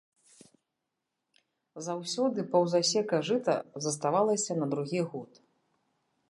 Заўсёды 1.87 2.39
паўзасека 2.55 3.19
жыта 3.29 3.55
заставалася 3.89 4.51
на 4.63 4.73
другi 4.73 4.99
год... 5.15 5.31